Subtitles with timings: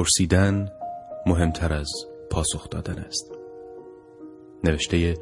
[0.00, 0.68] پرسیدن
[1.26, 1.90] مهمتر از
[2.30, 3.32] پاسخ دادن است.
[4.64, 5.14] نوشته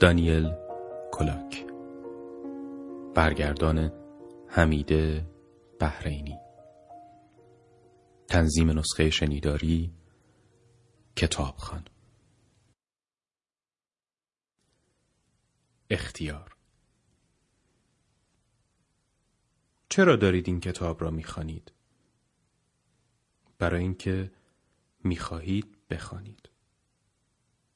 [0.00, 0.52] دانیل
[1.12, 1.66] کلاک.
[3.14, 3.92] برگردان
[4.48, 5.26] حمیده
[5.80, 6.38] بحرینی.
[8.28, 9.92] تنظیم نسخه شنیداری
[11.16, 11.84] کتابخان.
[15.90, 16.56] اختیار.
[19.88, 21.73] چرا دارید این کتاب را می‌خوانید؟
[23.58, 24.30] برای اینکه
[25.04, 26.48] می‌خواهید بخوانید.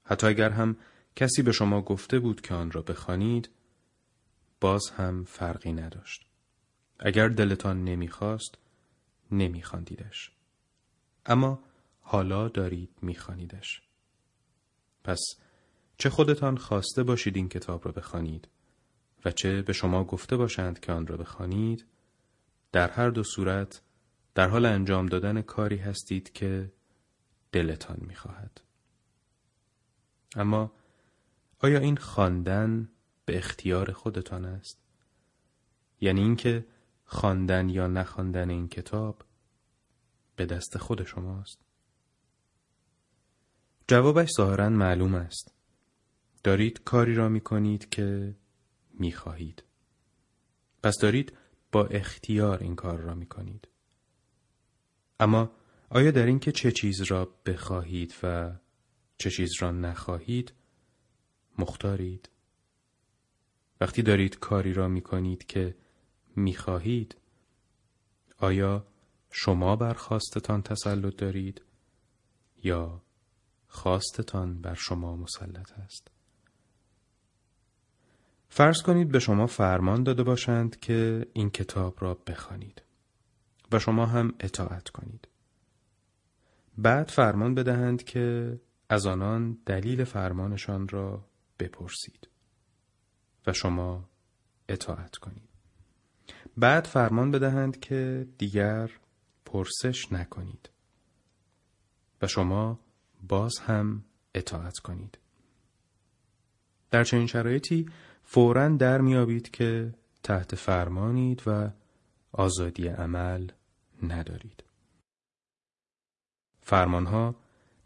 [0.05, 0.77] حتی اگر هم
[1.17, 3.51] کسی به شما گفته بود که آن را بخوانید،
[4.61, 6.27] باز هم فرقی نداشت.
[7.01, 8.59] اگر دلتان نمی‌خواست،
[9.33, 10.33] نمیخواندیدش.
[11.27, 11.65] اما
[12.01, 13.83] حالا دارید میخوانیدش.
[15.05, 15.21] پس
[15.99, 18.49] چه خودتان خواسته باشید این کتاب را بخوانید
[19.25, 21.87] و چه به شما گفته باشند که آن را بخوانید
[22.73, 23.83] در هر دو صورت
[24.39, 26.73] در حال انجام دادن کاری هستید که
[27.53, 28.61] دلتان می‌خواهد.
[30.37, 30.73] اما
[31.59, 32.89] آیا این خواندن
[33.25, 34.79] به اختیار خودتان است؟
[36.01, 36.67] یعنی اینکه
[37.05, 39.23] خواندن یا نخواندن این کتاب
[40.37, 41.61] به دست خود شماست؟
[43.89, 45.55] جوابش ظاهرا معلوم است.
[46.45, 48.37] دارید کاری را می کنید که
[48.95, 49.65] می خواهید.
[50.83, 51.37] پس دارید
[51.73, 53.69] با اختیار این کار را می کنید.
[55.21, 55.51] اما
[55.91, 58.53] آیا در اینکه چه چیز را بخواهید و
[59.19, 60.53] چه چیز را نخواهید
[61.59, 62.29] مختارید؟
[63.81, 65.77] وقتی دارید کاری را می کنید که
[66.37, 67.17] می خواهید
[68.39, 68.87] آیا
[69.31, 71.63] شما بر خواستتان تسلط دارید
[72.63, 73.03] یا
[73.69, 76.09] خواستتان بر شما مسلط است؟
[78.49, 82.83] فرض کنید به شما فرمان داده باشند که این کتاب را بخوانید
[83.73, 85.29] و شما هم اطاعت کنید.
[86.79, 88.59] بعد فرمان بدهند که
[88.89, 91.25] از آنان دلیل فرمانشان را
[91.59, 92.29] بپرسید
[93.47, 94.09] و شما
[94.69, 95.49] اطاعت کنید.
[96.57, 98.91] بعد فرمان بدهند که دیگر
[99.45, 100.71] پرسش نکنید
[102.23, 102.81] و شما
[103.29, 105.19] باز هم اطاعت کنید.
[106.91, 107.87] در چنین شرایطی
[108.25, 111.71] فورا در میابید که تحت فرمانید و
[112.33, 113.51] آزادی عمل
[114.03, 114.65] ندارید.
[116.61, 117.35] فرمانها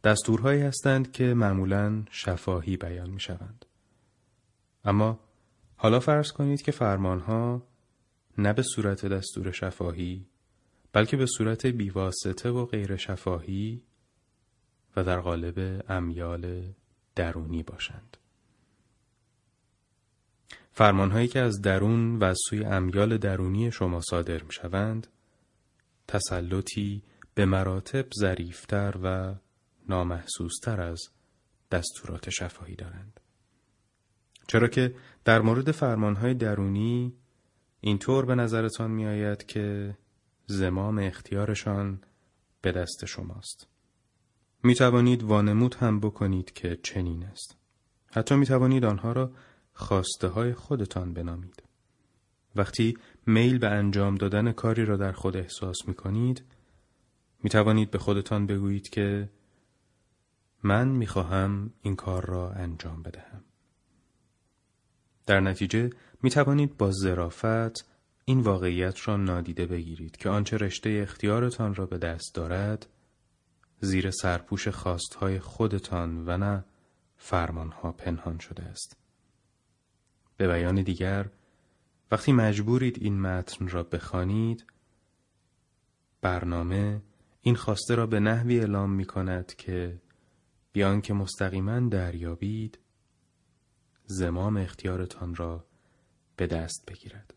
[0.04, 3.64] دستورهایی هستند که معمولا شفاهی بیان می شوند.
[4.84, 5.20] اما
[5.76, 7.62] حالا فرض کنید که فرمانها
[8.38, 10.26] نه به صورت دستور شفاهی
[10.92, 13.82] بلکه به صورت بیواسطه و غیر شفاهی
[14.96, 16.72] و در قالب امیال
[17.14, 18.16] درونی باشند.
[20.72, 25.06] فرمانهایی که از درون و از سوی امیال درونی شما صادر می شوند،
[26.08, 27.02] تسلطی
[27.34, 29.34] به مراتب ظریفتر و
[29.88, 31.02] نامحسوستر از
[31.70, 33.20] دستورات شفاهی دارند.
[34.46, 37.14] چرا که در مورد فرمانهای درونی
[37.80, 39.96] اینطور به نظرتان می آید که
[40.46, 42.00] زمام اختیارشان
[42.62, 43.66] به دست شماست.
[44.64, 47.56] می توانید وانمود هم بکنید که چنین است.
[48.06, 49.32] حتی می توانید آنها را
[49.72, 51.62] خواسته های خودتان بنامید.
[52.56, 56.44] وقتی میل به انجام دادن کاری را در خود احساس می کنید،
[57.42, 59.28] می توانید به خودتان بگویید که
[60.62, 63.44] من می خواهم این کار را انجام بدهم.
[65.26, 65.90] در نتیجه
[66.22, 67.92] می توانید با ظرافت
[68.24, 72.86] این واقعیت را نادیده بگیرید که آنچه رشته اختیارتان را به دست دارد
[73.80, 76.64] زیر سرپوش خواستهای خودتان و نه
[77.16, 78.96] فرمانها پنهان شده است.
[80.36, 81.30] به بیان دیگر
[82.12, 84.66] وقتی مجبورید این متن را بخوانید
[86.20, 87.02] برنامه
[87.42, 90.00] این خواسته را به نحوی اعلام می کند که
[90.72, 92.78] بیان که مستقیما دریابید
[94.04, 95.66] زمام اختیارتان را
[96.36, 97.34] به دست بگیرد.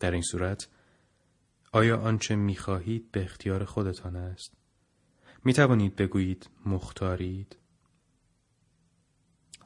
[0.00, 0.68] در این صورت
[1.72, 4.52] آیا آنچه می خواهید به اختیار خودتان است؟
[5.44, 7.56] می توانید بگویید مختارید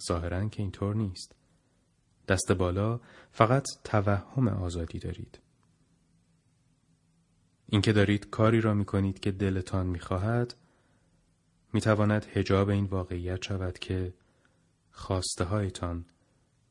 [0.08, 1.39] ظاهرا که اینطور نیست.
[2.28, 3.00] دست بالا
[3.32, 5.40] فقط توهم آزادی دارید.
[7.66, 10.54] اینکه دارید کاری را می کنید که دلتان می خواهد
[11.72, 14.14] می تواند هجاب این واقعیت شود که
[14.90, 16.04] خواسته هایتان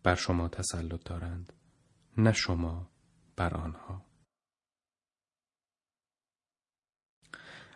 [0.04, 1.54] بر شما تسلط دارند
[2.18, 2.90] نه شما
[3.36, 4.06] بر آنها.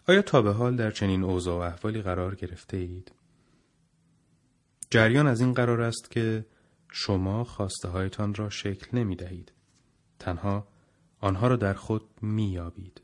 [0.08, 3.12] آیا تا به حال در چنین اوضاع و احوالی قرار گرفته اید؟
[4.90, 6.46] جریان از این قرار است که
[6.96, 9.54] شما خواسته هایتان را شکل نمی دهید.
[10.20, 10.68] تنها
[11.20, 13.02] آنها را در خود می یابید.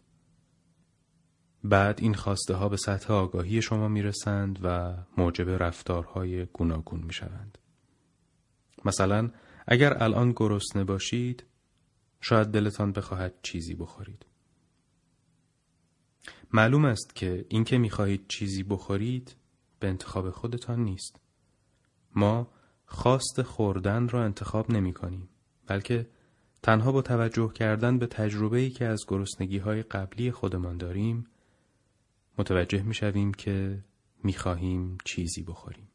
[1.64, 7.58] بعد این خواسته ها به سطح آگاهی شما می‌رسند و موجب رفتارهای گوناگون می‌شوند.
[8.86, 9.32] مثلا
[9.68, 11.44] اگر الان گرسنه باشید
[12.22, 14.26] شاید دلتان بخواهد چیزی بخورید.
[16.54, 19.36] معلوم است که اینکه می‌خواهید چیزی بخورید
[19.80, 21.20] به انتخاب خودتان نیست.
[22.16, 22.52] ما
[22.90, 25.30] خواست خوردن را انتخاب نمی کنیم
[25.68, 26.08] بلکه
[26.64, 31.28] تنها با توجه کردن به تجربه‌ای که از گرسنگی های قبلی خودمان داریم
[32.38, 33.84] متوجه می شویم که
[34.24, 35.90] می خواهیم چیزی بخوریم.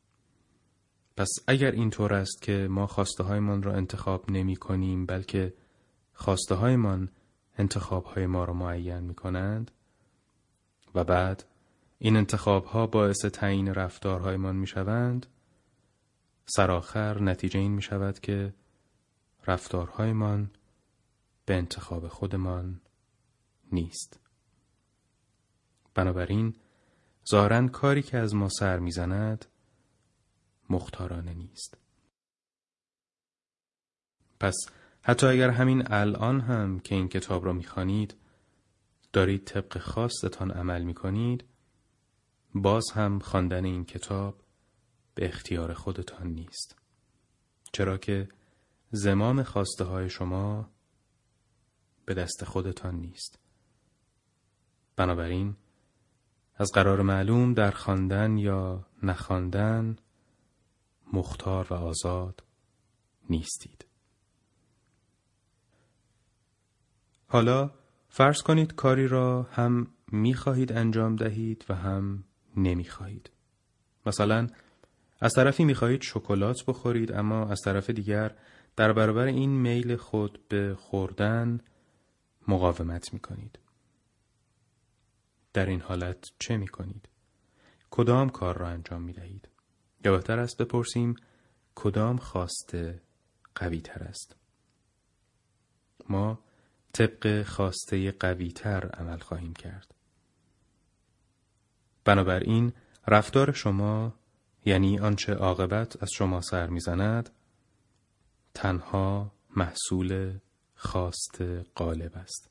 [1.16, 5.54] پس اگر اینطور است که ما خواسته هایمان را انتخاب نمی کنیم بلکه
[6.12, 7.08] خواسته هایمان
[7.58, 9.70] انتخاب های ما را معین می کنند
[10.94, 11.44] و بعد
[11.98, 15.26] این انتخاب ها باعث تعیین رفتارهایمان می شوند
[16.46, 18.54] سرآخر نتیجه این می شود که
[19.46, 20.50] رفتارهایمان
[21.46, 22.80] به انتخاب خودمان
[23.72, 24.20] نیست.
[25.94, 26.54] بنابراین
[27.30, 29.46] ظاهرا کاری که از ما سر می‌زند
[30.70, 31.76] مختارانه نیست.
[34.40, 34.54] پس
[35.02, 38.16] حتی اگر همین الان هم که این کتاب را می‌خوانید
[39.12, 41.44] دارید طبق خواستتان عمل می‌کنید
[42.54, 44.43] باز هم خواندن این کتاب
[45.14, 46.78] به اختیار خودتان نیست.
[47.72, 48.28] چرا که
[48.90, 50.70] زمام خواسته های شما
[52.04, 53.38] به دست خودتان نیست.
[54.96, 55.56] بنابراین
[56.56, 59.96] از قرار معلوم در خواندن یا نخواندن
[61.12, 62.44] مختار و آزاد
[63.30, 63.86] نیستید.
[67.26, 67.70] حالا
[68.08, 72.24] فرض کنید کاری را هم می‌خواهید انجام دهید و هم
[72.56, 73.30] نمی‌خواهید.
[74.06, 74.48] مثلا
[75.24, 78.36] از طرفی می‌خواهید شکلات بخورید اما از طرف دیگر
[78.76, 81.60] در برابر این میل خود به خوردن
[82.48, 83.58] مقاومت می‌کنید.
[85.52, 87.08] در این حالت چه می‌کنید؟
[87.90, 89.48] کدام کار را انجام می‌دهید؟
[90.04, 91.14] یا بهتر است بپرسیم
[91.74, 93.02] کدام خواسته
[93.54, 94.36] قوی تر است؟
[96.08, 96.38] ما
[96.92, 99.94] طبق خواسته قوی تر عمل خواهیم کرد.
[102.04, 102.72] بنابراین
[103.06, 104.14] رفتار شما
[104.64, 107.30] یعنی آنچه عاقبت از شما سر می‌زند
[108.54, 110.38] تنها محصول
[110.74, 111.42] خواست
[111.76, 112.50] غالب است.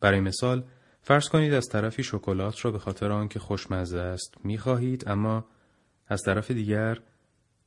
[0.00, 0.64] برای مثال
[1.02, 5.44] فرض کنید از طرفی شکلات را به خاطر آنکه خوشمزه است می‌خواهید اما
[6.06, 7.00] از طرف دیگر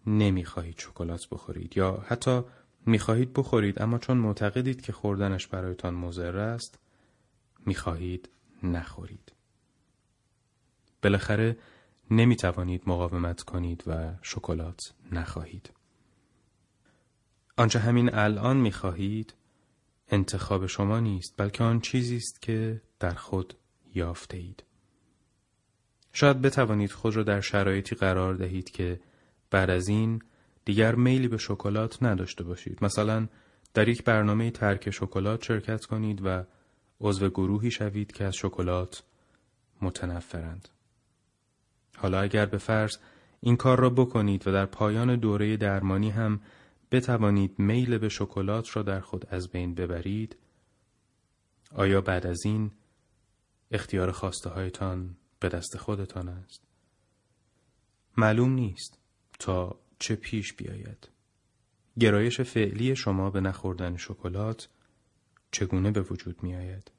[0.08, 2.42] نمی‌خواهید شکلات بخورید یا حتی
[2.86, 6.80] می‌خواهید بخورید اما چون معتقدید که خوردنش برایتان مضر است
[7.66, 8.30] می‌خواهید
[8.64, 9.31] نخورید.
[11.04, 11.57] بالاخره
[12.11, 15.71] نمی توانید مقاومت کنید و شکلات نخواهید.
[17.57, 19.33] آنچه همین الان می خواهید
[20.07, 23.54] انتخاب شما نیست بلکه آن چیزی است که در خود
[23.95, 24.63] یافته اید.
[26.13, 28.99] شاید بتوانید خود را در شرایطی قرار دهید که
[29.51, 30.21] بعد از این
[30.66, 32.83] دیگر میلی به شکلات نداشته باشید.
[32.83, 33.28] مثلا
[33.73, 36.44] در یک برنامه ترک شکلات شرکت کنید و
[37.01, 39.04] عضو گروهی شوید که از شکلات
[39.81, 40.69] متنفرند.
[42.02, 42.98] حالا اگر به فرض
[43.42, 46.42] این کار را بکنید و در پایان دوره درمانی هم
[46.92, 50.38] بتوانید میل به شکلات را در خود از بین ببرید
[51.76, 52.72] آیا بعد از این
[53.72, 56.62] اختیار خواسته هایتان به دست خودتان است
[58.18, 58.98] معلوم نیست
[59.40, 61.10] تا چه پیش بیاید
[62.00, 64.70] گرایش فعلی شما به نخوردن شکلات
[65.52, 66.92] چگونه به وجود می آید؟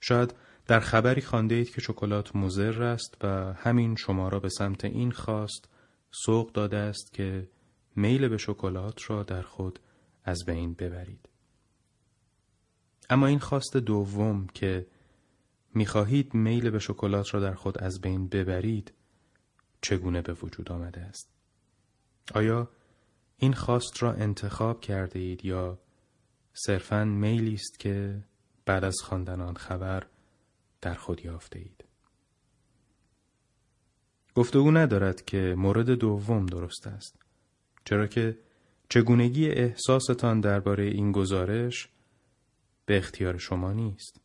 [0.00, 0.34] شاید
[0.66, 5.10] در خبری خانده اید که شکلات مضر است و همین شما را به سمت این
[5.10, 5.68] خواست
[6.10, 7.48] سوق داده است که
[7.96, 9.80] میل به شکلات را در خود
[10.24, 11.28] از بین ببرید.
[13.10, 14.86] اما این خواست دوم که
[15.74, 18.92] می‌خواهید میل به شکلات را در خود از بین ببرید
[19.80, 21.28] چگونه به وجود آمده است؟
[22.34, 22.70] آیا
[23.36, 25.78] این خواست را انتخاب کرده اید یا
[26.52, 28.24] صرفاً میلی است که
[28.66, 30.06] بعد از خواندن آن خبر
[30.82, 31.84] در خود یافته اید.
[34.34, 37.16] گفتگو ندارد که مورد دوم درست است.
[37.84, 38.38] چرا که
[38.88, 41.88] چگونگی احساستان درباره این گزارش
[42.86, 44.20] به اختیار شما نیست.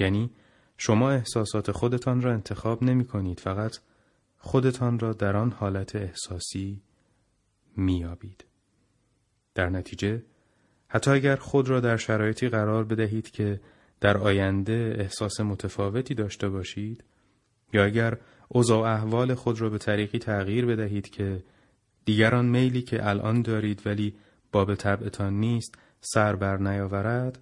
[0.00, 0.30] یعنی
[0.78, 3.78] شما احساسات خودتان را انتخاب نمی کنید فقط
[4.38, 6.82] خودتان را در آن حالت احساسی
[7.76, 8.44] میابید.
[9.54, 10.22] در نتیجه
[10.88, 13.60] حتی اگر خود را در شرایطی قرار بدهید که
[14.02, 17.04] در آینده احساس متفاوتی داشته باشید
[17.72, 18.18] یا اگر
[18.48, 21.44] اوضاع احوال خود را به طریقی تغییر بدهید که
[22.04, 24.14] دیگران میلی که الان دارید ولی
[24.52, 27.38] باب طبعتان نیست سر بر نیاورد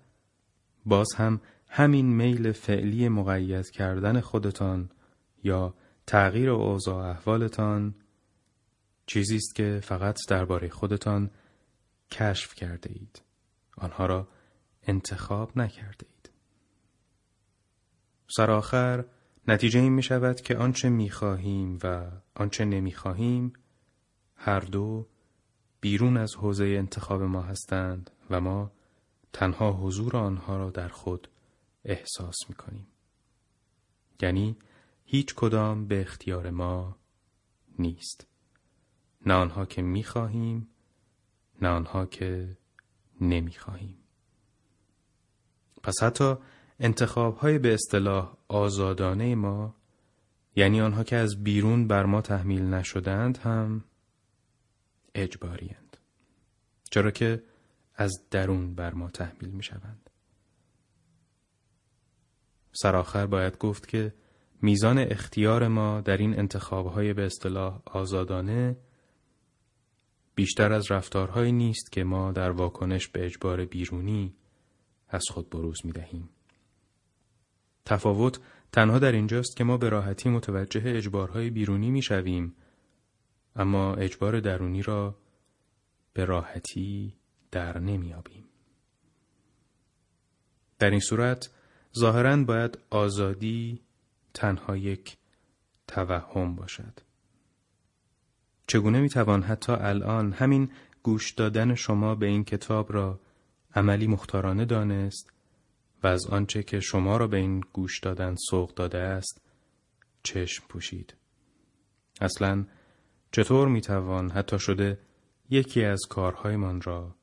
[0.87, 4.91] باز هم همین میل فعلی مقید کردن خودتان
[5.45, 5.75] یا
[6.07, 7.95] تغییر اوضاع احوالتان
[9.07, 11.31] چیزی است که فقط درباره خودتان
[12.11, 13.23] کشف کرده اید.
[13.77, 14.29] آنها را
[14.87, 16.10] انتخاب نکرده.
[18.37, 19.05] سرآخر
[19.49, 23.53] نتیجه این می شود که آنچه می خواهیم و آنچه نمی خواهیم
[24.37, 25.07] هر دو
[25.81, 28.73] بیرون از حوزه انتخاب ما هستند و ما
[29.33, 31.29] تنها حضور آنها را در خود
[31.85, 32.87] احساس می کنیم.
[34.23, 34.57] یعنی
[35.05, 36.97] هیچ کدام به اختیار ما
[37.79, 38.27] نیست.
[39.27, 40.69] نه آنها که می خواهیم
[41.63, 42.57] نه آنها که
[43.21, 43.99] نمی خواهیم.
[45.83, 46.35] پس حتی
[46.81, 49.75] انتخاب های به اصطلاح آزادانه ما
[50.57, 53.85] یعنی آنها که از بیرون بر ما تحمیل نشدند هم
[55.15, 55.71] اجباری
[56.91, 57.43] چرا که
[57.95, 60.11] از درون بر ما تحمیل می شوند.
[62.73, 64.15] سرآخر باید گفت که
[64.63, 68.77] میزان اختیار ما در این انتخابهای به اصطلاح آزادانه
[70.35, 74.35] بیشتر از رفتارهایی نیست که ما در واکنش به اجبار بیرونی
[75.09, 76.29] از خود بروز می دهیم.
[77.85, 78.41] تفاوت
[78.73, 82.55] تنها در اینجاست که ما به راحتی متوجه اجبارهای بیرونی می شویم
[83.57, 85.19] اما اجبار درونی را
[86.13, 87.15] به راحتی
[87.51, 88.45] در نمیابیم.
[90.79, 91.51] در این صورت
[91.99, 93.81] ظاهرا باید آزادی
[94.35, 95.17] تنها یک
[95.87, 97.01] توهم باشد.
[98.67, 100.71] چگونه می‌توان حتی الان همین
[101.03, 103.21] گوش دادن شما به این کتاب را
[103.75, 105.33] عملی مختارانه دانست
[106.03, 109.41] و از آنچه که شما را به این گوش دادن سوق داده است
[110.23, 111.15] چشم پوشید.
[112.21, 112.67] اصلا
[113.33, 114.99] چطور می‌توان حتی شده
[115.51, 117.15] یکی از کارهایمان را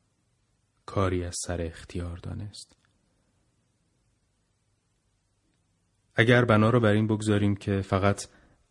[0.86, 2.76] کاری از سر اختیار دانست.
[6.16, 8.28] اگر بنا را بر این بگذاریم که فقط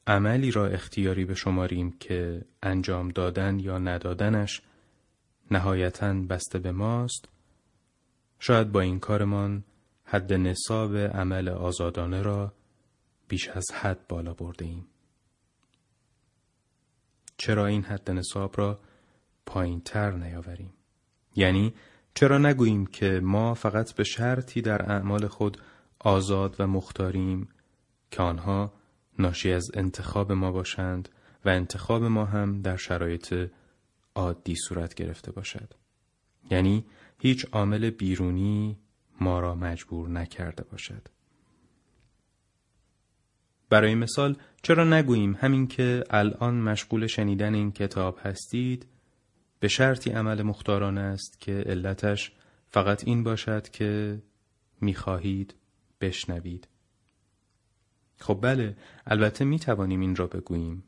[0.07, 4.63] عملی را اختیاری به شماریم که انجام دادن یا ندادنش
[5.51, 7.29] نهایتا بسته به ماست
[8.39, 9.65] شاید با این کارمان
[10.07, 12.53] حد نصاب عمل آزادانه را
[13.29, 14.87] بیش از حد بالا برده ایم.
[17.37, 18.81] چرا این حد نصاب را
[19.47, 20.73] پایین تر نیاوریم؟
[21.37, 21.75] یعنی
[22.15, 25.59] چرا نگوییم که ما فقط به شرطی در اعمال خود
[25.99, 27.49] آزاد و مختاریم
[28.11, 28.73] که آنها
[29.19, 31.09] ناشی از انتخاب ما باشند
[31.45, 33.51] و انتخاب ما هم در شرایط
[34.15, 35.75] عادی صورت گرفته باشد.
[36.51, 36.85] یعنی
[37.19, 38.79] هیچ عامل بیرونی
[39.21, 41.09] ما را مجبور نکرده باشد.
[43.71, 48.87] برای مثال چرا نگوییم همین که الان مشغول شنیدن این کتاب هستید
[49.61, 52.33] به شرطی عمل مختارانه است که علتش
[52.69, 54.23] فقط این باشد که
[54.81, 55.55] می‌خواهید
[56.01, 56.69] بشنوید.
[58.19, 60.85] خب بله البته می توانیم این را بگوییم.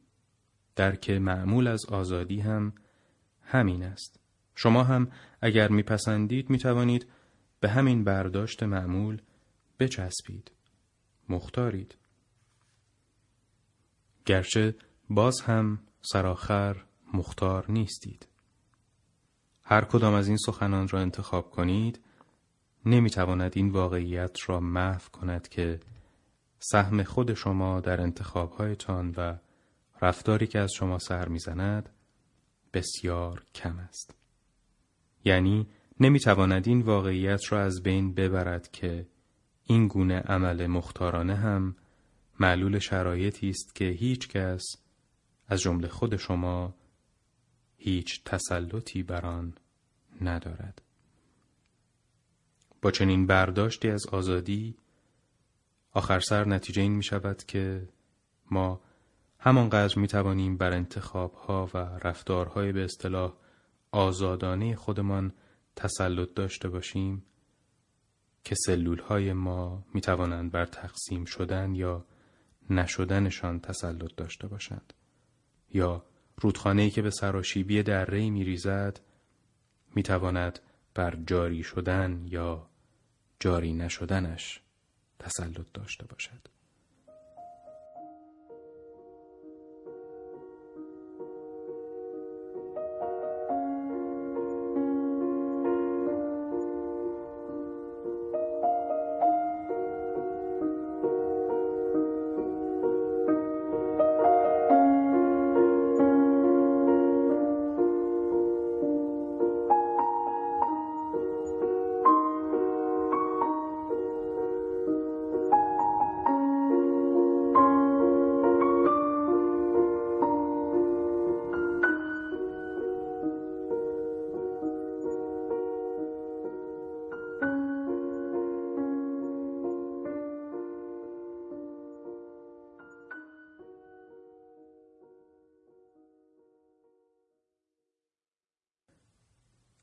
[0.77, 2.73] درک معمول از آزادی هم
[3.43, 4.21] همین است.
[4.55, 7.07] شما هم اگر میپسندید می توانید
[7.61, 9.23] به همین برداشت معمول
[9.81, 10.51] بچسبید.
[11.29, 11.97] مختارید.
[14.27, 14.75] گرچه
[15.11, 16.85] باز هم سراخر
[17.15, 18.29] مختار نیستید.
[19.63, 22.01] هر کدام از این سخنان را انتخاب کنید
[22.87, 25.81] نمی‌تواند این واقعیت را محو کند که
[26.59, 29.39] سهم خود شما در انتخابهایتان و
[30.03, 31.89] رفتاری که از شما سر می‌زند
[32.73, 34.15] بسیار کم است.
[35.25, 35.67] یعنی
[36.01, 39.07] نمی‌تواند این واقعیت را از بین ببرد که
[39.65, 41.77] این گونه عمل مختارانه هم
[42.41, 44.65] معلول شرایطی است که هیچ کس
[45.49, 46.75] از جمله خود شما
[47.77, 49.55] هیچ تسلطی بر آن
[50.21, 50.83] ندارد.
[52.83, 54.77] با چنین برداشتی از آزادی
[55.93, 57.89] آخر سر نتیجه این می شود که
[58.51, 58.81] ما
[59.39, 63.35] همانقدر می توانیم بر انتخاب ها و رفتارهای به اصطلاح
[63.91, 65.33] آزادانه خودمان
[65.79, 67.25] تسلط داشته باشیم
[68.45, 72.05] که سلول های ما می توانند بر تقسیم شدن یا
[72.71, 74.93] نشدنشان تسلط داشته باشند
[75.71, 76.05] یا
[76.37, 79.01] رودخانه‌ای که به سراشیبی دره می ریزد
[79.95, 80.59] می تواند
[80.95, 82.69] بر جاری شدن یا
[83.41, 84.61] جاری نشدنش
[85.19, 86.49] تسلط داشته باشد.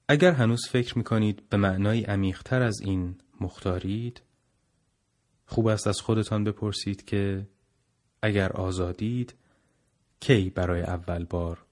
[0.08, 4.22] اگر هنوز فکر می کنید به معنای عمیقتر از این مختارید
[5.46, 7.48] خوب است از خودتان بپرسید که
[8.22, 9.36] اگر آزادید
[10.20, 11.66] کی برای اول بار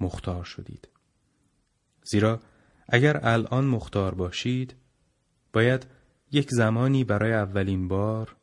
[0.00, 0.88] مختار شدید؟
[2.04, 2.40] زیرا
[2.88, 4.76] اگر الان مختار باشید
[5.52, 5.86] باید
[6.32, 8.36] یک زمانی برای اولین بار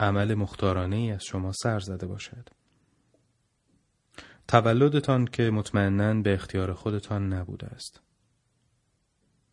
[0.00, 2.48] عمل مختارانه ای از شما سر زده باشد.
[4.48, 8.05] تولدتان که مطمئنا به اختیار خودتان نبوده است.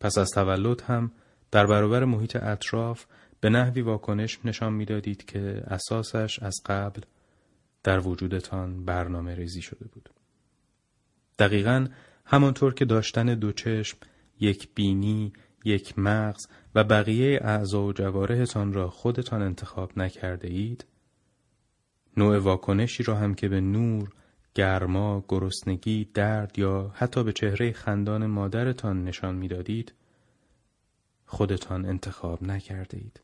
[0.03, 1.11] پس از تولد هم
[1.51, 3.05] در برابر محیط اطراف
[3.39, 7.01] به نحوی واکنش نشان می‌دادید که اساسش از قبل
[7.83, 10.09] در وجودتان برنامه ریزی شده بود.
[11.39, 11.87] دقیقا
[12.25, 13.97] همانطور که داشتن دو چشم،
[14.39, 15.33] یک بینی،
[15.65, 20.85] یک مغز و بقیه اعضا و جوارهتان را خودتان انتخاب نکرده اید،
[22.17, 24.09] نوع واکنشی را هم که به نور،
[24.55, 29.93] گرما، گرسنگی، درد یا حتی به چهره خندان مادرتان نشان می‌دادید،
[31.25, 33.21] خودتان انتخاب نکرده اید.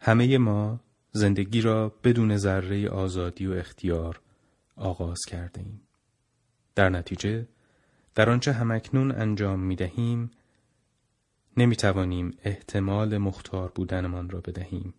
[0.00, 0.80] همه ما
[1.12, 4.20] زندگی را بدون ذره آزادی و اختیار
[4.76, 5.80] آغاز کرده ایم.
[6.74, 7.46] در نتیجه
[8.14, 10.30] در آنچه همکنون انجام می دهیم
[11.56, 14.94] نمی توانیم احتمال مختار بودنمان را بدهیم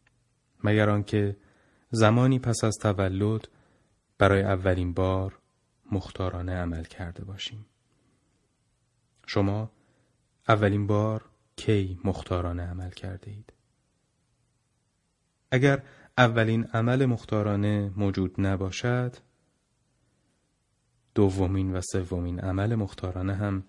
[0.63, 1.37] مگر آنکه
[1.91, 3.47] زمانی پس از تولد
[4.17, 5.39] برای اولین بار
[5.91, 7.65] مختارانه عمل کرده باشیم.
[9.27, 9.71] شما
[10.47, 11.25] اولین بار
[11.55, 13.53] کی مختارانه عمل کرده اید؟
[15.51, 15.83] اگر
[16.17, 19.15] اولین عمل مختارانه موجود نباشد
[21.15, 23.63] دومین و سومین عمل مختارانه هم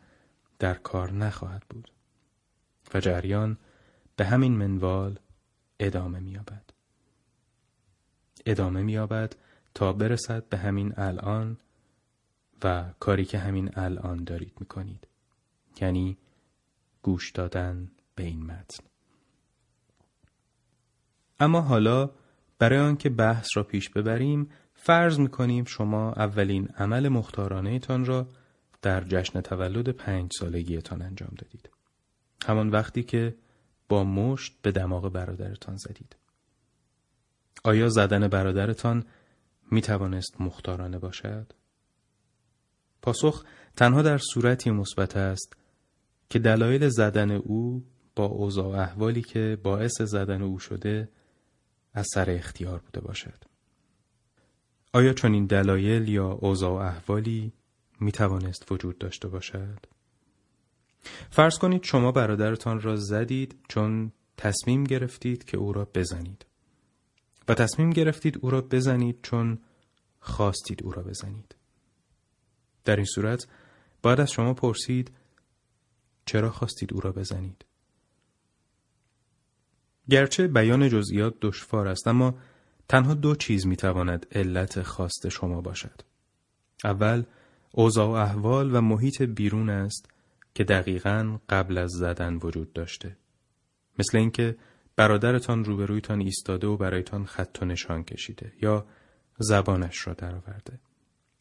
[0.58, 1.92] در کار نخواهد بود
[2.94, 3.58] و جریان
[4.16, 5.18] به همین منوال
[5.80, 6.70] ادامه میابد
[8.46, 9.36] ادامه میابد
[9.76, 11.56] تا برسد به همین الان
[12.64, 15.08] و کاری که همین الان دارید می‌کنید
[15.80, 16.18] یعنی
[17.02, 18.84] گوش دادن به این متن
[21.40, 22.10] اما حالا
[22.58, 28.28] برای آنکه بحث را پیش ببریم فرض می‌کنیم شما اولین عمل مختارانه تان را
[28.82, 31.70] در جشن تولد پنج سالگیتان انجام دادید.
[32.46, 33.34] همان وقتی که
[33.88, 36.16] با مشت به دماغ برادرتان زدید.
[37.64, 39.04] آیا زدن برادرتان
[39.70, 41.52] می توانست مختارانه باشد؟
[43.02, 43.44] پاسخ
[43.76, 45.56] تنها در صورتی مثبت است
[46.30, 47.84] که دلایل زدن او
[48.16, 51.08] با اوضاع احوالی که باعث زدن او شده
[51.94, 53.44] از سر اختیار بوده باشد.
[54.92, 57.52] آیا چنین دلایل یا اوضاع احوالی
[58.00, 59.86] می توانست وجود داشته باشد؟
[61.30, 66.46] فرض کنید شما برادرتان را زدید چون تصمیم گرفتید که او را بزنید
[67.48, 69.58] و تصمیم گرفتید او را بزنید چون
[70.20, 71.56] خواستید او را بزنید.
[72.84, 73.46] در این صورت
[74.02, 75.10] باید از شما پرسید
[76.26, 77.64] چرا خواستید او را بزنید؟
[80.10, 82.38] گرچه بیان جزئیات دشوار است اما
[82.88, 86.00] تنها دو چیز می‌تواند علت خواست شما باشد.
[86.84, 87.24] اول
[87.72, 90.10] اوضاع و احوال و محیط بیرون است
[90.54, 93.16] که دقیقا قبل از زدن وجود داشته.
[93.98, 94.56] مثل اینکه
[94.96, 98.86] برادرتان روبرویتان ایستاده و برایتان خط و نشان کشیده یا
[99.38, 100.80] زبانش را درآورده.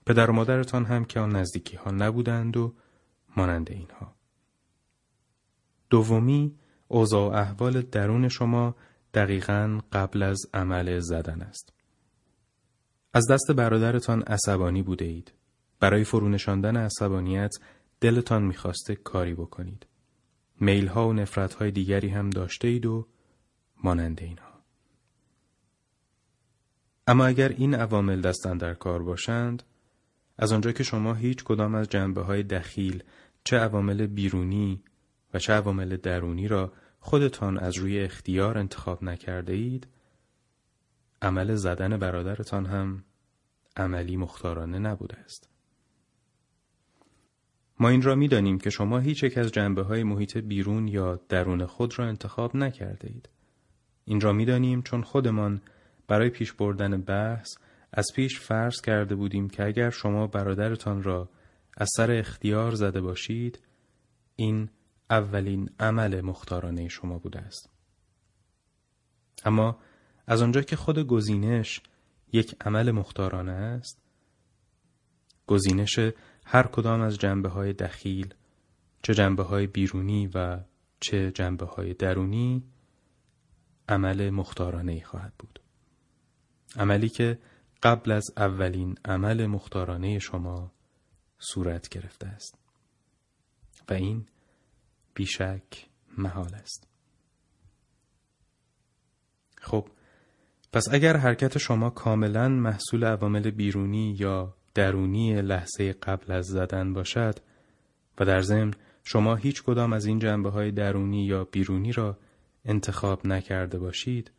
[0.05, 2.73] پدر و مادرتان هم که آن نزدیکی ها نبودند و
[3.37, 4.15] مانند اینها.
[5.89, 6.55] دومی
[6.87, 8.75] اوضاع و احوال درون شما
[9.13, 11.73] دقیقا قبل از عمل زدن است.
[13.13, 15.33] از دست برادرتان عصبانی بوده اید.
[15.79, 17.51] برای فرونشاندن عصبانیت
[18.01, 19.85] دلتان می‌خواسته کاری بکنید.
[20.59, 23.07] میل ها و نفرت های دیگری هم داشته اید و
[23.85, 24.63] مانند اینها.
[27.07, 29.63] اما اگر این عوامل دستن در کار باشند،
[30.37, 33.03] از آنجا که شما هیچ کدام از جنبه های دخیل
[33.43, 34.83] چه عوامل بیرونی
[35.33, 39.87] و چه عوامل درونی را خودتان از روی اختیار انتخاب نکرده اید
[41.21, 43.03] عمل زدن برادرتان هم
[43.77, 45.49] عملی مختارانه نبوده است.
[47.79, 51.19] ما این را می دانیم که شما هیچ یک از جنبه های محیط بیرون یا
[51.29, 53.34] درون خود را انتخاب نکرده اید.
[54.05, 55.61] این را می دانیم چون خودمان
[56.07, 57.57] برای پیش بردن بحث
[57.93, 61.29] از پیش فرض کرده بودیم که اگر شما برادرتان را
[61.77, 63.59] از سر اختیار زده باشید
[64.35, 64.69] این
[65.09, 67.69] اولین عمل مختارانه شما بوده است.
[69.45, 69.77] اما
[70.27, 71.81] از آنجا که خود گزینش
[72.33, 74.01] یک عمل مختارانه است،
[75.47, 75.99] گزینش
[76.45, 78.33] هر کدام از جنبه های دخیل،
[79.01, 80.59] چه جنبه های بیرونی و
[80.99, 82.63] چه جنبه های درونی،
[83.89, 85.59] عمل مختارانه ای خواهد بود.
[86.75, 87.39] عملی که
[87.83, 90.71] قبل از اولین عمل مختارانه شما
[91.39, 92.65] صورت گرفته است.
[93.89, 94.25] و این
[95.13, 96.87] بیشک محال است
[99.61, 99.87] خب
[100.73, 107.39] پس اگر حرکت شما کاملا محصول عوامل بیرونی یا درونی لحظه قبل از زدن باشد
[108.19, 112.17] و در ضمن شما هیچ کدام از این جنبه های درونی یا بیرونی را
[112.65, 114.31] انتخاب نکرده باشید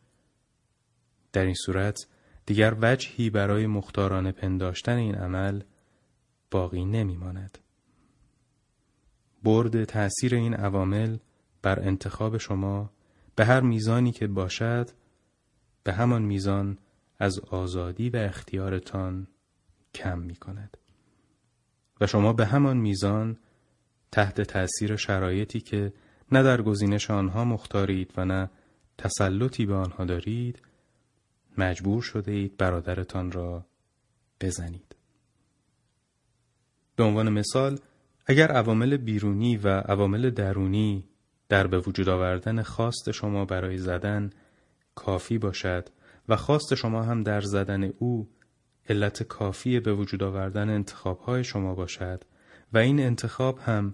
[1.33, 2.07] در این صورت
[2.45, 5.61] دیگر وجهی برای مختارانه پنداشتن این عمل
[6.51, 7.57] باقی نمی ماند.
[9.43, 11.17] برد تأثیر این عوامل
[11.61, 12.91] بر انتخاب شما
[13.35, 14.89] به هر میزانی که باشد
[15.83, 16.77] به همان میزان
[17.19, 19.27] از آزادی و اختیارتان
[19.93, 20.77] کم می کند.
[22.01, 23.37] و شما به همان میزان
[24.11, 25.93] تحت تأثیر شرایطی که
[26.31, 28.49] نه در گزینش آنها مختارید و نه
[28.97, 30.61] تسلطی به آنها دارید
[31.57, 33.65] مجبور شده اید برادرتان را
[34.41, 34.95] بزنید.
[36.95, 37.79] به عنوان مثال
[38.25, 41.03] اگر عوامل بیرونی و عوامل درونی
[41.49, 44.29] در به وجود آوردن خواست شما برای زدن
[44.95, 45.89] کافی باشد
[46.29, 48.29] و خواست شما هم در زدن او
[48.89, 52.23] علت کافی به وجود آوردن انتخابهای شما باشد
[52.73, 53.93] و این انتخاب هم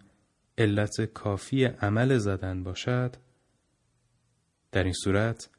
[0.57, 3.15] علت کافی عمل زدن باشد
[4.71, 5.49] در این صورت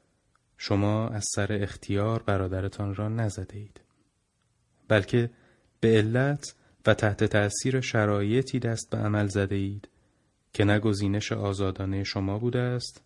[0.59, 3.81] شما از سر اختیار برادرتان را نزده اید
[4.89, 5.31] بلکه
[5.81, 6.55] به علت
[6.87, 9.89] و تحت تأثیر شرایطی دست به عمل زده اید
[10.53, 13.03] که نه گزینش آزادانه شما بوده است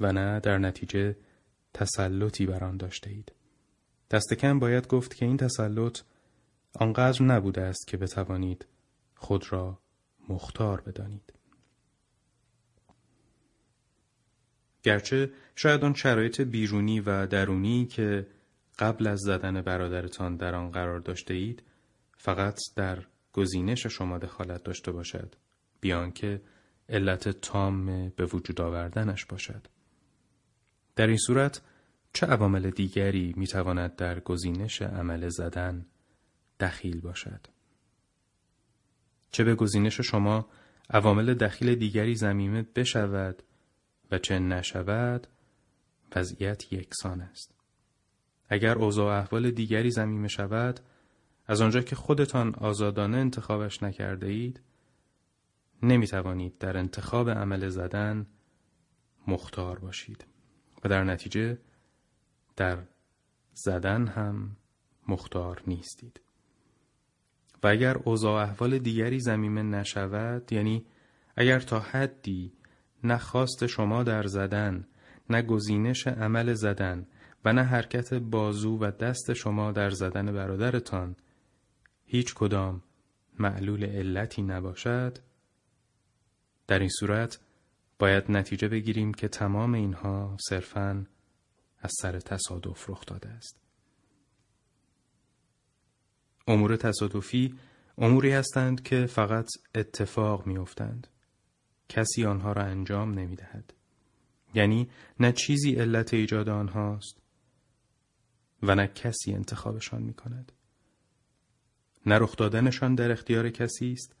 [0.00, 1.16] و نه در نتیجه
[1.74, 3.32] تسلطی بر آن داشته اید.
[4.10, 6.00] دست کم باید گفت که این تسلط
[6.74, 8.66] آنقدر نبوده است که بتوانید
[9.14, 9.78] خود را
[10.28, 11.32] مختار بدانید.
[14.82, 18.26] گرچه شاید آن شرایط بیرونی و درونی که
[18.78, 21.62] قبل از زدن برادرتان در آن قرار داشته اید
[22.16, 25.34] فقط در گزینش شما دخالت داشته باشد
[25.80, 26.42] بیان که
[26.88, 29.66] علت تام به وجود آوردنش باشد
[30.96, 31.60] در این صورت
[32.12, 35.86] چه عوامل دیگری می تواند در گزینش عمل زدن
[36.60, 37.46] دخیل باشد
[39.36, 40.46] چه به گزینش شما
[40.90, 43.42] عوامل دخیل دیگری زمینه بشود
[44.10, 45.26] و چه نشود
[46.16, 47.54] وضعیت یکسان است.
[48.48, 50.80] اگر اوضاع احوال دیگری زمینه شود
[51.46, 54.60] از آنجا که خودتان آزادانه انتخابش نکرده اید
[55.82, 58.26] نمی توانید در انتخاب عمل زدن
[59.26, 60.26] مختار باشید
[60.84, 61.58] و در نتیجه
[62.56, 62.78] در
[63.54, 64.56] زدن هم
[65.08, 66.25] مختار نیستید.
[67.62, 70.86] و اگر اوضاع احوال دیگری زمینه نشود یعنی
[71.36, 72.52] اگر تا حدی
[73.04, 74.86] نه خواست شما در زدن
[75.30, 77.06] نه گزینش عمل زدن
[77.44, 81.16] و نه حرکت بازو و دست شما در زدن برادرتان
[82.04, 82.82] هیچ کدام
[83.38, 85.18] معلول علتی نباشد
[86.66, 87.40] در این صورت
[87.98, 91.06] باید نتیجه بگیریم که تمام اینها صرفاً
[91.78, 93.65] از سر تصادف رخ داده است.
[96.46, 97.54] امور تصادفی
[97.98, 101.06] اموری هستند که فقط اتفاق میافتند.
[101.88, 103.72] کسی آنها را انجام نمی دهد.
[104.54, 104.88] یعنی
[105.20, 107.16] نه چیزی علت ایجاد آنهاست
[108.62, 110.52] و نه کسی انتخابشان می کند.
[112.06, 114.14] نه رخ دادنشان در اختیار کسی است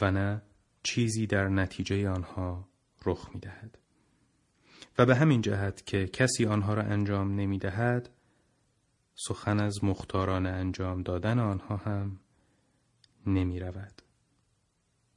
[0.00, 0.42] و نه
[0.82, 2.68] چیزی در نتیجه آنها
[3.06, 3.78] رخ می دهد.
[4.98, 8.08] و به همین جهت که کسی آنها را انجام نمی دهد
[9.14, 12.20] سخن از مختاران انجام دادن آنها هم
[13.26, 14.02] نمی رود.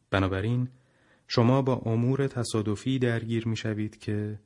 [0.09, 0.69] بنابراین
[1.27, 4.39] شما با امور تصادفی درگیر می شوید که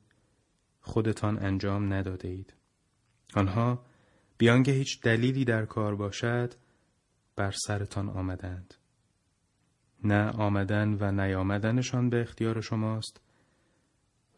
[0.80, 2.54] خودتان انجام نداده اید.
[3.34, 3.84] آنها
[4.38, 6.54] بیان که هیچ دلیلی در کار باشد
[7.36, 8.74] بر سرتان آمدند.
[10.04, 13.20] نه آمدن و نیامدنشان به اختیار شماست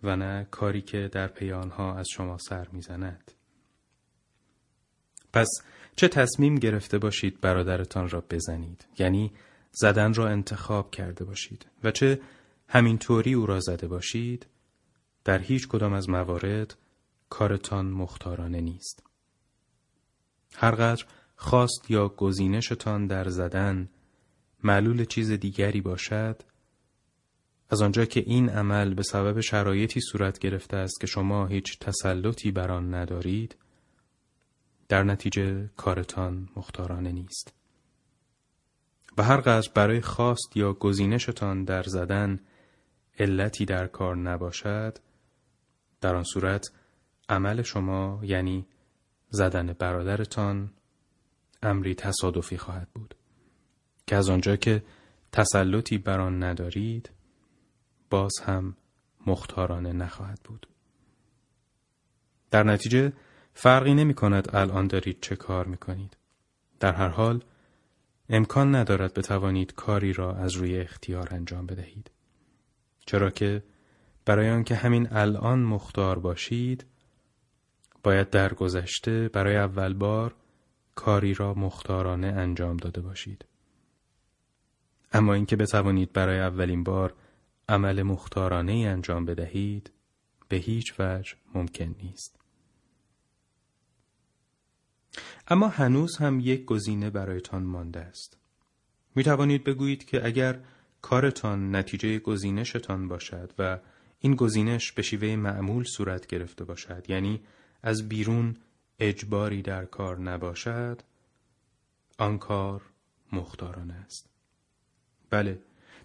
[0.02, 3.32] و نه کاری که در پی آنها از شما سر می‌زند.
[5.32, 5.48] پس
[5.96, 9.32] چه تصمیم گرفته باشید برادرتان را بزنید؟ یعنی
[9.72, 11.66] زدن را انتخاب کرده باشید.
[11.84, 12.20] و چه
[12.68, 14.46] همینطوری او را زده باشید؟
[15.24, 16.76] در هیچ کدام از موارد
[17.30, 19.02] کارتان مختارانه نیست.
[20.56, 21.04] هرقدر
[21.36, 23.88] خواست یا گزینشتان در زدن
[24.64, 26.42] معلول چیز دیگری باشد
[27.70, 32.50] از آنجا که این عمل به سبب شرایطی صورت گرفته است که شما هیچ تسلطی
[32.50, 33.56] بر آن ندارید
[34.92, 37.54] در نتیجه کارتان مختارانه نیست.
[39.18, 42.40] و هر برای خواست یا گزینشتان در زدن
[43.18, 44.98] علتی در کار نباشد
[46.00, 46.70] در آن صورت
[47.28, 48.66] عمل شما یعنی
[49.30, 50.72] زدن برادرتان
[51.62, 53.14] امری تصادفی خواهد بود.
[54.06, 54.82] که از آنجا که
[55.32, 57.10] تسلطی بر آن ندارید
[58.10, 58.76] باز هم
[59.26, 60.66] مختارانه نخواهد بود.
[62.50, 63.12] در نتیجه
[63.54, 66.16] فرقی نمی کند الان دارید چه کار می کنید.
[66.80, 67.44] در هر حال
[68.28, 72.10] امکان ندارد بتوانید کاری را از روی اختیار انجام بدهید.
[73.06, 73.62] چرا که
[74.24, 76.86] برای آنکه همین الان مختار باشید
[78.02, 80.34] باید در گذشته برای اول بار
[80.94, 83.44] کاری را مختارانه انجام داده باشید.
[85.12, 87.14] اما اینکه بتوانید برای اولین بار
[87.68, 89.92] عمل مختارانه انجام بدهید
[90.48, 92.41] به هیچ وجه ممکن نیست.
[95.48, 98.36] اما هنوز هم یک گزینه برایتان مانده است.
[99.14, 100.60] می توانید بگویید که اگر
[101.02, 103.78] کارتان نتیجه گزینشتان باشد و
[104.20, 107.40] این گزینش به شیوه معمول صورت گرفته باشد یعنی
[107.82, 108.56] از بیرون
[108.98, 111.02] اجباری در کار نباشد
[112.18, 112.82] آن کار
[113.32, 114.30] مختارانه است
[115.30, 115.58] بله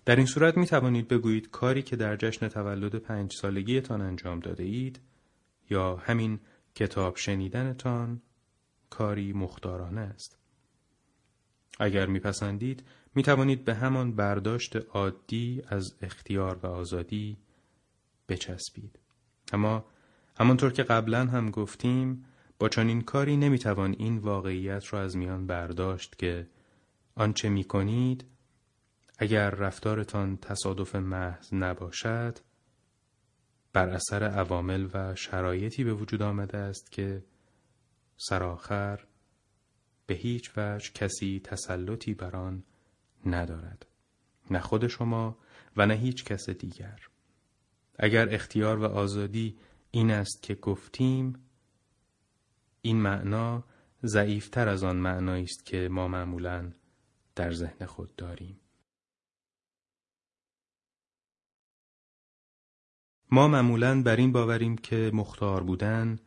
[0.05, 4.63] در این صورت می توانید بگویید کاری که در جشن تولد پنج سالگیتان انجام داده
[4.63, 4.99] اید
[5.69, 6.39] یا همین
[6.75, 8.21] کتاب شنیدنتان
[8.89, 10.37] کاری مختارانه است.
[11.79, 12.83] اگر میپسندید
[13.15, 17.37] می توانید به همان برداشت عادی از اختیار و آزادی
[18.29, 18.99] بچسبید.
[19.53, 19.85] اما
[20.39, 22.25] همانطور که قبلا هم گفتیم
[22.59, 26.47] با چنین کاری نمی‌توان این واقعیت را از میان برداشت که
[27.15, 28.25] آنچه می کنید
[29.17, 32.37] اگر رفتارتان تصادف محض نباشد
[33.73, 37.23] بر اثر عوامل و شرایطی به وجود آمده است که
[38.17, 39.07] سرآخر
[40.05, 42.63] به هیچ وجه کسی تسلطی بر آن
[43.25, 43.85] ندارد.
[44.51, 45.37] نه خود شما
[45.77, 46.99] و نه هیچ کس دیگر.
[47.99, 49.57] اگر اختیار و آزادی
[49.91, 51.33] این است که گفتیم
[52.81, 53.63] این معنا
[54.03, 56.71] ضعیفتر از آن معنایی است که ما معمولا
[57.35, 58.59] در ذهن خود داریم.
[63.31, 66.19] ما معمولا بر این باوریم که مختار بودن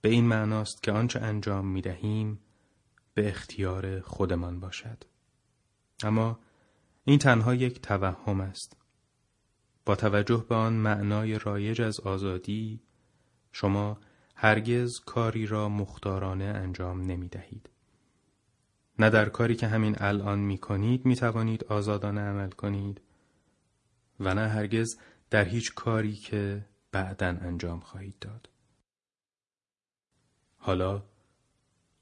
[0.00, 2.40] به این معناست که آنچه انجام می دهیم
[3.14, 5.04] به اختیار خودمان باشد.
[6.02, 6.38] اما
[7.04, 8.76] این تنها یک توهم است.
[9.84, 12.80] با توجه به آن معنای رایج از آزادی
[13.52, 13.98] شما
[14.34, 17.70] هرگز کاری را مختارانه انجام نمی دهید.
[18.98, 23.00] نه در کاری که همین الان می کنید می توانید آزادانه عمل کنید
[24.20, 24.98] و نه هرگز
[25.30, 28.48] در هیچ کاری که بعدا انجام خواهید داد.
[30.68, 31.02] حالا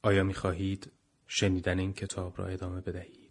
[0.02, 0.92] آیا می خواهید
[1.26, 3.25] شنیدن این کتاب را ادامه بدهید؟